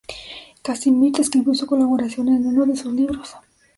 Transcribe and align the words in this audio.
Casimir 0.63 1.11
describió 1.13 1.53
su 1.53 1.67
colaboración 1.67 2.29
en 2.29 2.47
uno 2.47 2.65
de 2.65 2.75
sus 2.75 2.91
libros. 2.91 3.33